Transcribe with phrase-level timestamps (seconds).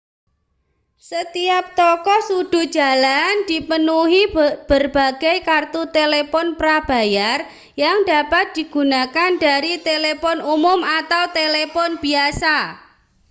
[1.09, 4.23] setiap toko sudut jalan dipenuhi
[4.69, 7.39] berbagai kartu telepon prabayar
[7.83, 12.57] yang dapat digunakan dari telepon umum atau telepon biasa